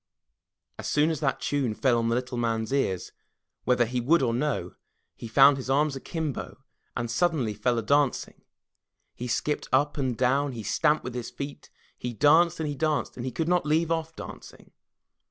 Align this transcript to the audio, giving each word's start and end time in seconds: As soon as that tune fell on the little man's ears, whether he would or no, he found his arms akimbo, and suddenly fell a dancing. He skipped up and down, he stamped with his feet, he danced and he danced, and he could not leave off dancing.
As 0.79 0.87
soon 0.87 1.11
as 1.11 1.19
that 1.19 1.39
tune 1.39 1.75
fell 1.75 1.99
on 1.99 2.09
the 2.09 2.15
little 2.15 2.35
man's 2.39 2.71
ears, 2.73 3.11
whether 3.65 3.85
he 3.85 4.01
would 4.01 4.23
or 4.23 4.33
no, 4.33 4.73
he 5.13 5.27
found 5.27 5.57
his 5.57 5.69
arms 5.69 5.95
akimbo, 5.95 6.57
and 6.97 7.11
suddenly 7.11 7.53
fell 7.53 7.77
a 7.77 7.83
dancing. 7.83 8.41
He 9.13 9.27
skipped 9.27 9.67
up 9.71 9.99
and 9.99 10.17
down, 10.17 10.53
he 10.53 10.63
stamped 10.63 11.03
with 11.03 11.13
his 11.13 11.29
feet, 11.29 11.69
he 11.99 12.13
danced 12.13 12.59
and 12.59 12.67
he 12.67 12.73
danced, 12.73 13.15
and 13.15 13.27
he 13.27 13.31
could 13.31 13.47
not 13.47 13.63
leave 13.63 13.91
off 13.91 14.15
dancing. 14.15 14.71